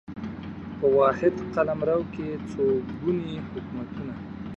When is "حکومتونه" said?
3.47-4.13